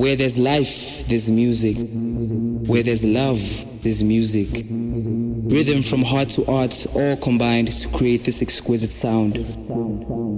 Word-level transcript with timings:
Where 0.00 0.16
there's 0.16 0.38
life, 0.38 1.06
there's 1.08 1.28
music. 1.28 1.76
Where 1.76 2.82
there's 2.82 3.04
love, 3.04 3.82
there's 3.82 4.02
music. 4.02 4.48
Rhythm 4.50 5.82
from 5.82 6.00
heart 6.00 6.30
to 6.30 6.46
art, 6.46 6.86
all 6.94 7.18
combined 7.18 7.70
to 7.70 7.88
create 7.90 8.24
this 8.24 8.40
exquisite 8.40 8.92
sound. 8.92 9.36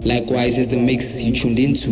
Likewise 0.04 0.58
is 0.58 0.66
the 0.66 0.78
mix 0.78 1.22
you 1.22 1.32
tuned 1.32 1.60
into. 1.60 1.90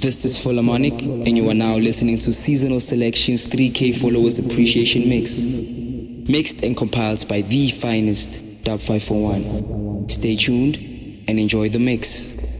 This 0.00 0.24
is 0.24 0.36
Philharmonic, 0.36 1.00
and 1.00 1.36
you 1.36 1.48
are 1.48 1.54
now 1.54 1.76
listening 1.76 2.18
to 2.18 2.32
Seasonal 2.32 2.80
Selections 2.80 3.46
3K 3.46 4.00
Followers 4.00 4.40
Appreciation 4.40 5.08
Mix. 5.08 5.44
Mixed 5.44 6.64
and 6.64 6.76
compiled 6.76 7.28
by 7.28 7.42
the 7.42 7.70
finest 7.70 8.64
Dub 8.64 8.80
501. 8.80 10.08
Stay 10.08 10.34
tuned 10.34 10.74
and 11.28 11.38
enjoy 11.38 11.68
the 11.68 11.78
mix. 11.78 12.51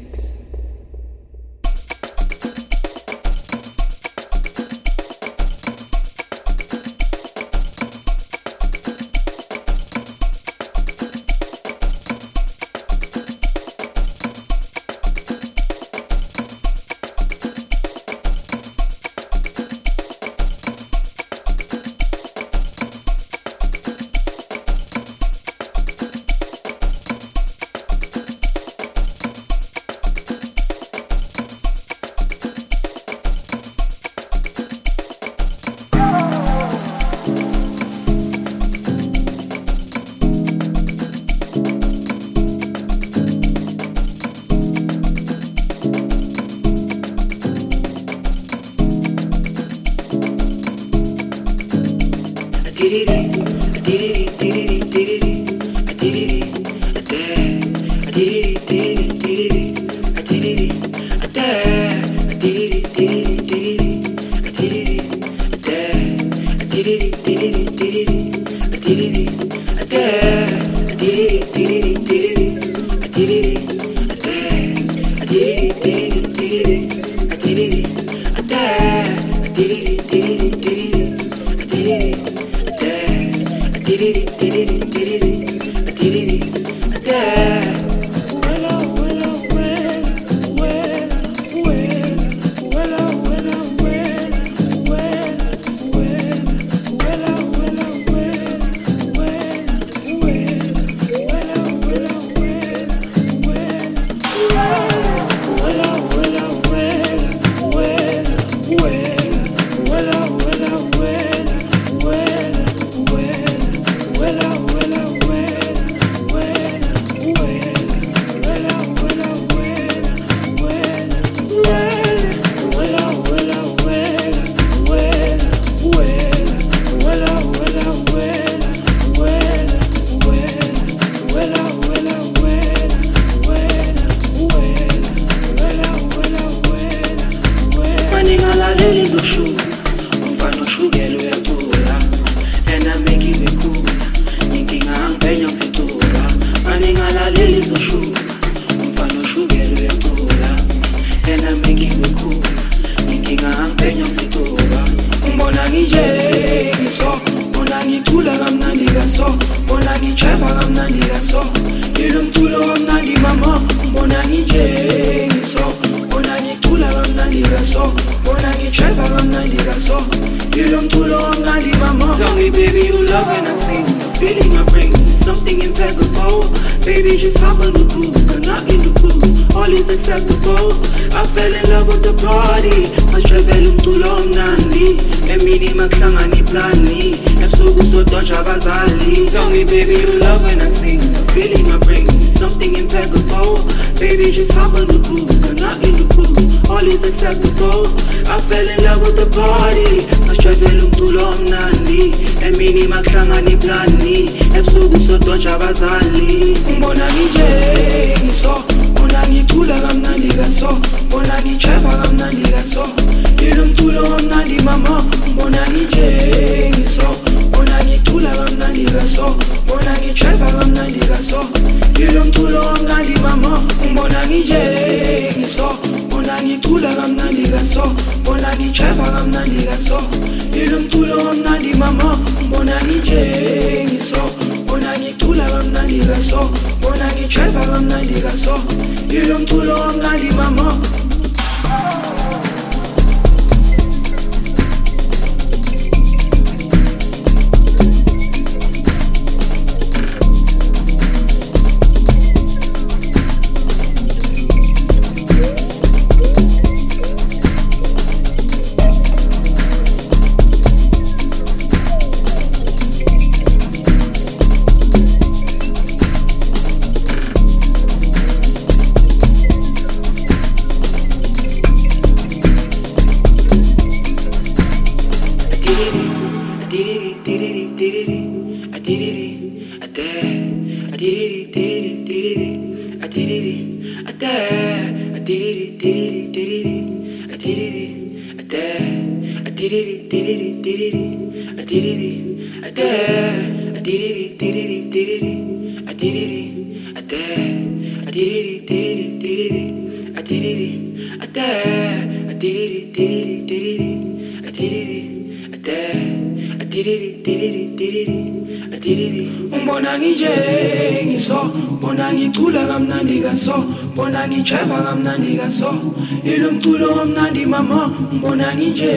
Mbona 318.12 318.54
nginje 318.56 318.92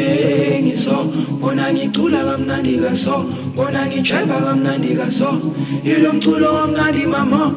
ngiso 0.63 0.97
bona 1.41 1.73
ngicula 1.73 2.19
kamnandi 2.27 2.73
kaso 2.83 3.25
bona 3.55 3.85
ngijava 3.87 4.37
kamnandi 4.45 4.95
kaso 4.95 5.29
ilomculo 5.83 6.49
kamnandi 6.53 7.05
mama 7.05 7.51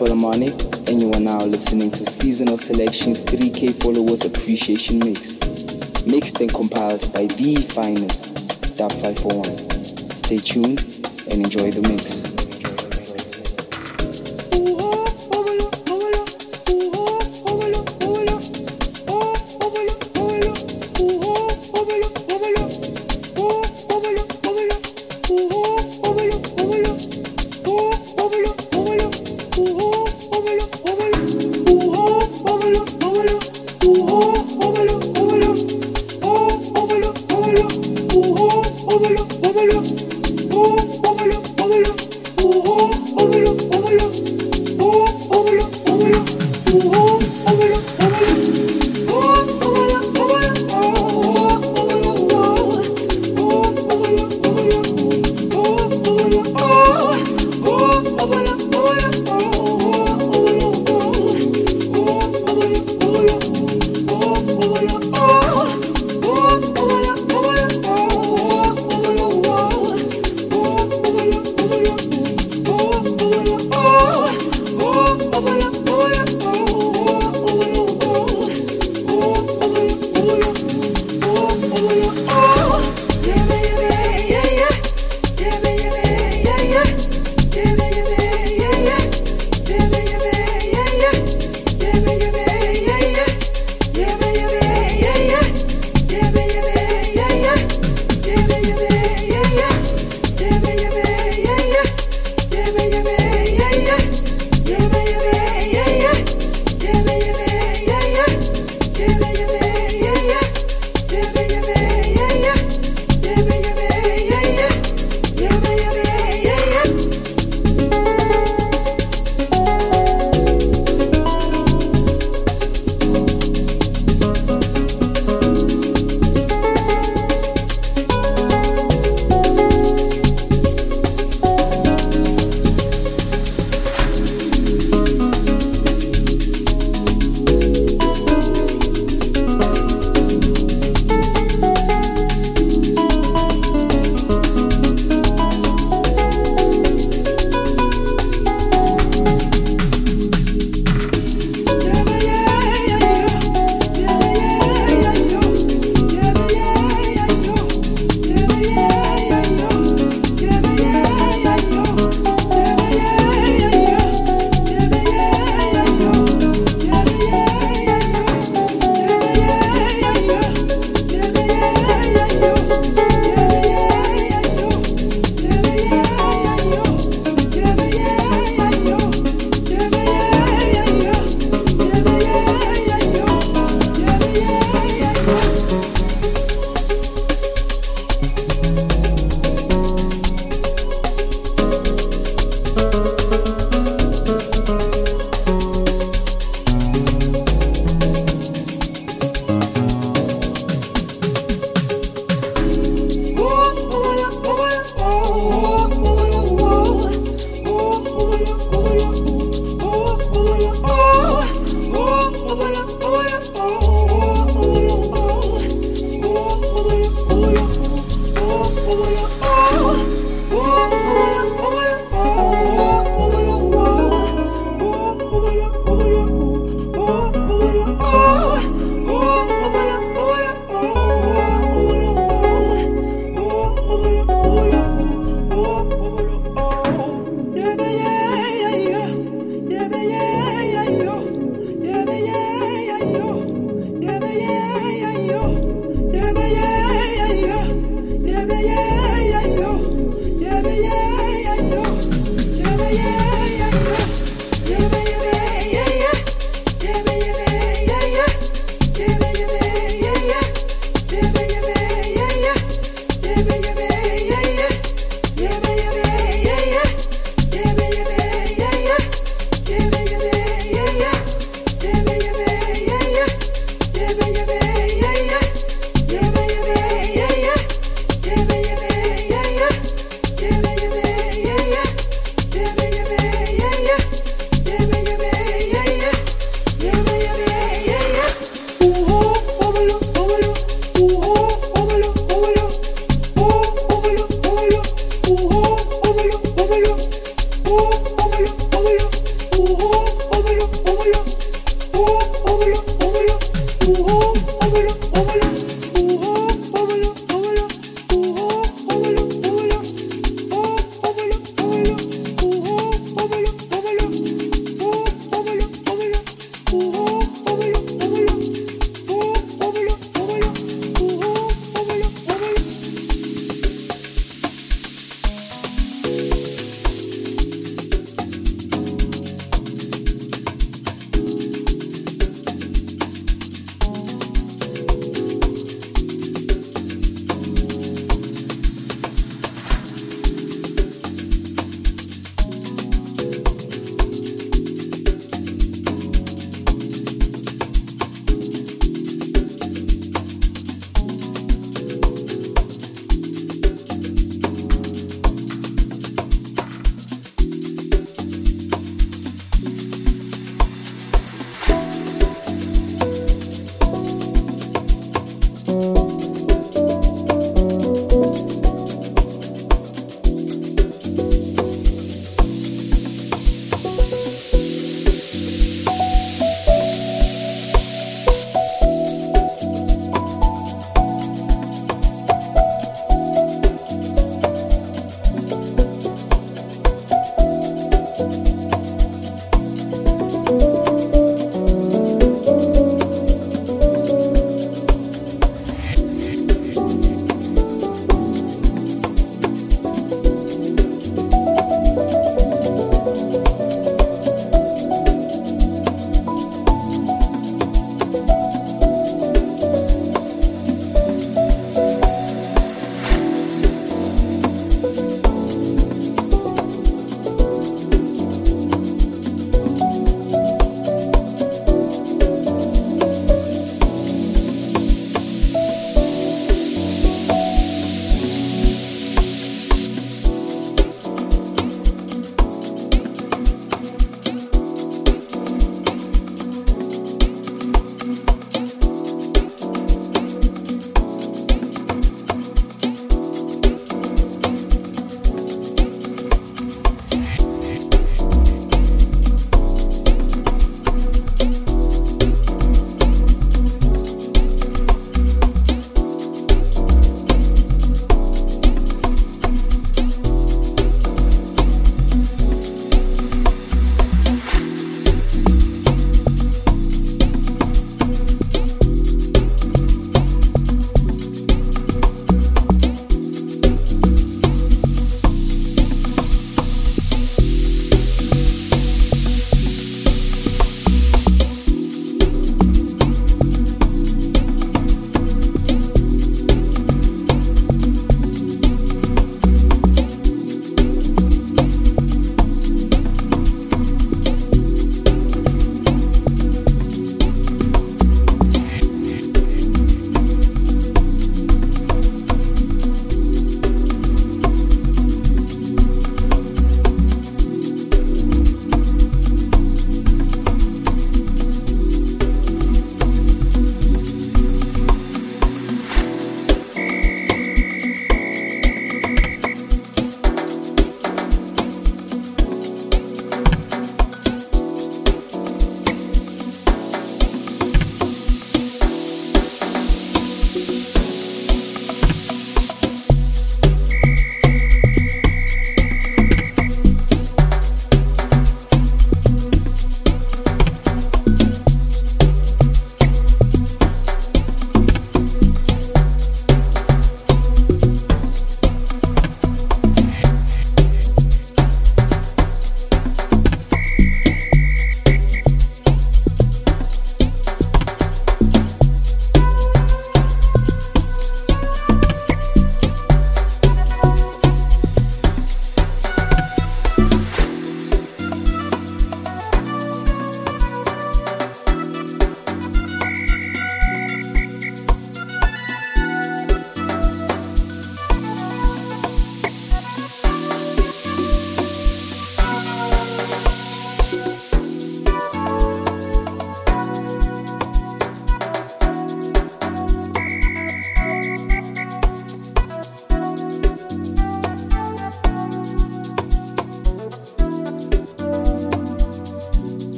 Philharmonic, 0.00 0.54
and 0.88 0.98
you 0.98 1.12
are 1.12 1.20
now 1.20 1.36
listening 1.44 1.90
to 1.90 2.06
Seasonal 2.06 2.56
Selections 2.56 3.22
3K 3.22 3.82
Followers 3.82 4.24
Appreciation 4.24 4.98
Mix. 5.00 5.38
Mixed 6.06 6.40
and 6.40 6.48
compiled 6.48 7.12
by 7.12 7.26
The 7.26 7.56
Finest, 7.68 8.78
Dub 8.78 8.90
501. 8.92 9.44
Stay 9.44 10.38
tuned 10.38 10.80
and 11.30 11.44
enjoy 11.44 11.70
the 11.70 11.86
mix. 11.86 12.29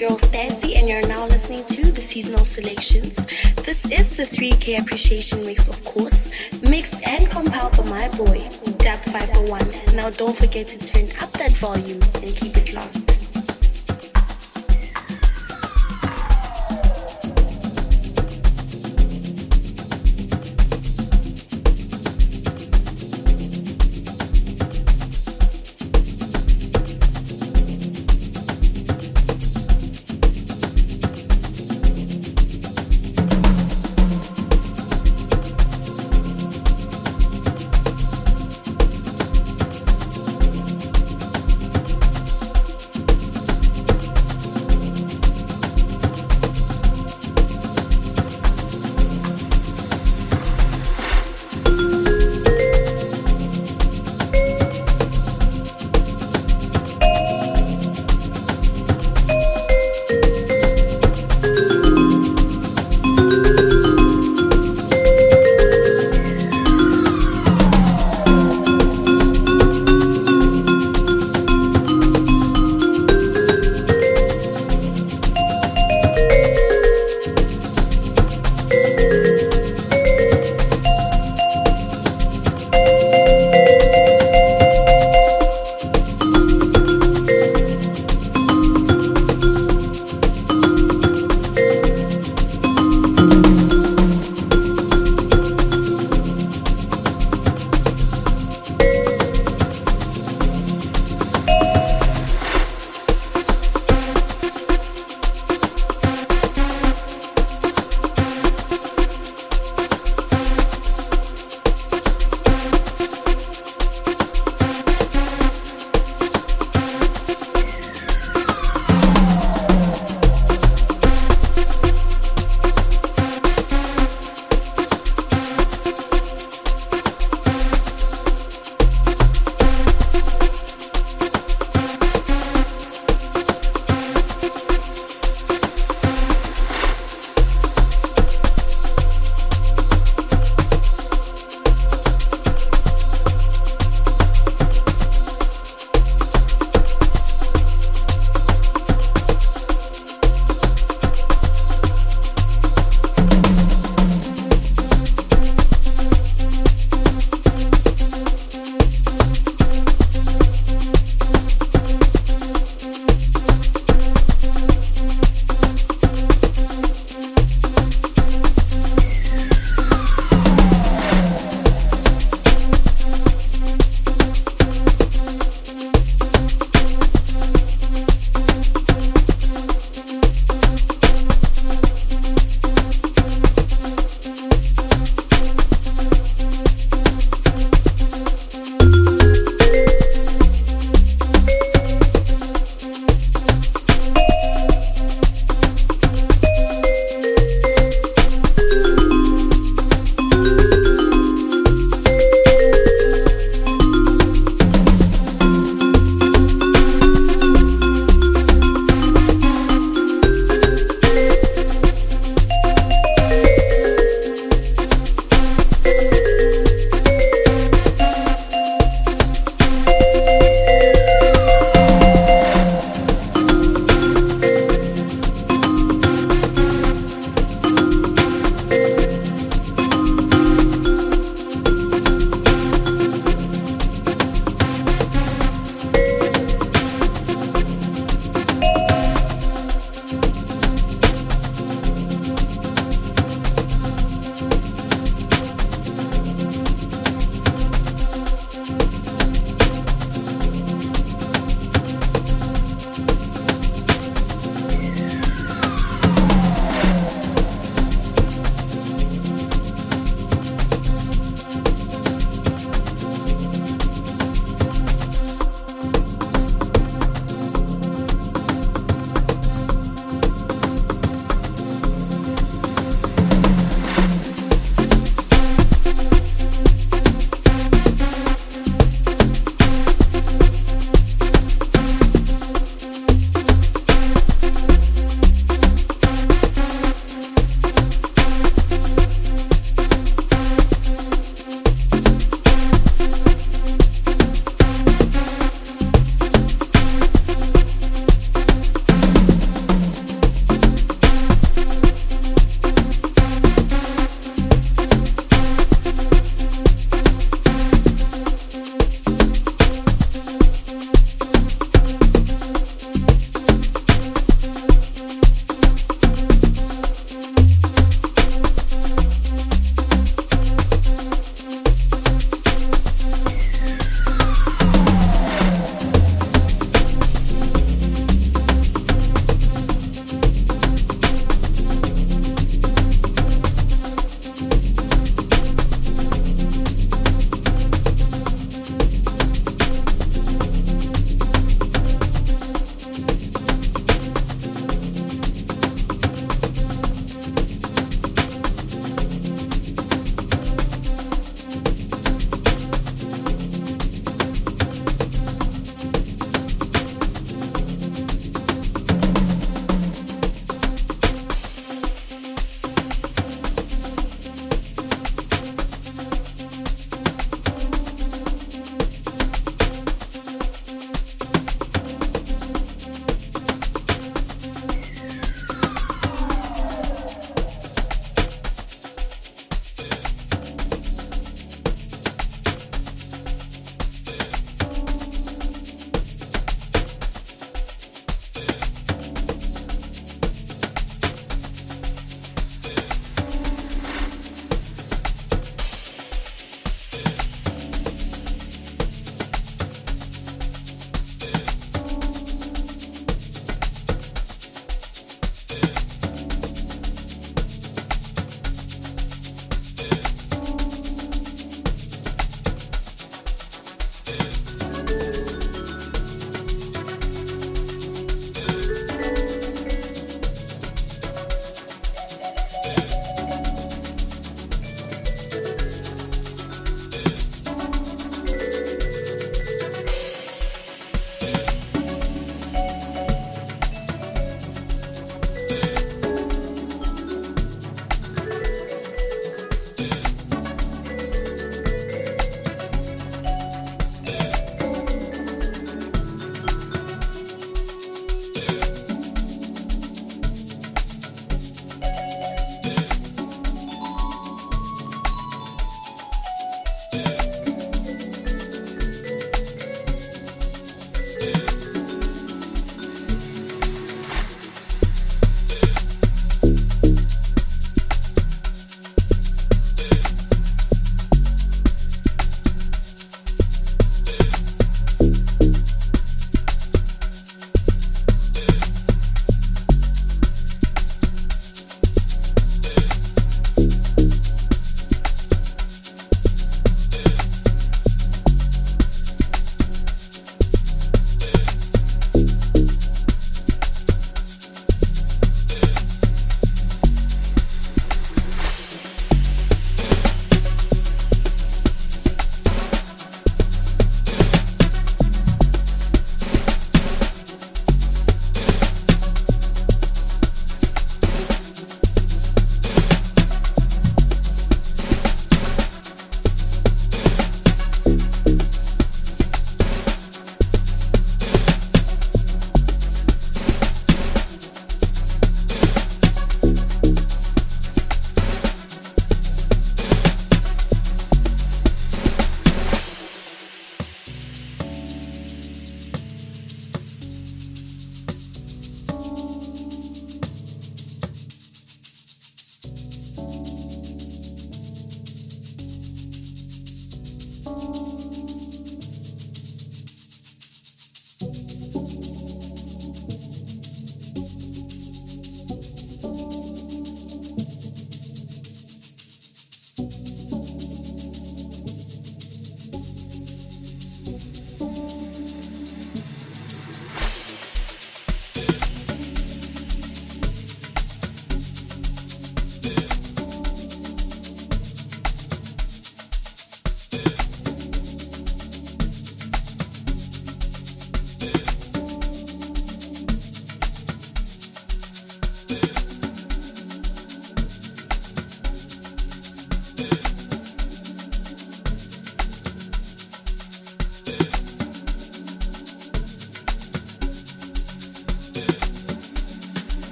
Your 0.00 0.10
girl 0.10 0.18
Stacy, 0.18 0.76
and 0.76 0.88
you're 0.88 1.06
now 1.06 1.26
listening 1.26 1.64
to 1.64 1.92
the 1.92 2.00
seasonal 2.00 2.44
selections. 2.44 3.26
This 3.64 3.90
is 3.90 4.16
the 4.16 4.24
3K 4.24 4.80
appreciation 4.80 5.45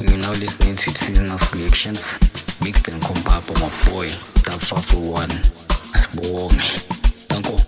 You're 0.00 0.16
now 0.16 0.30
listening 0.30 0.76
to 0.76 0.90
seasonal 0.90 1.38
selections 1.38 2.18
mixed 2.62 2.86
and 2.86 3.02
compiled 3.02 3.46
by 3.48 3.54
my 3.54 3.68
boy, 3.90 4.06
Dub 4.44 4.60
501. 4.60 5.28
Asibonge. 5.92 6.82
Thank 7.28 7.48
you. 7.48 7.67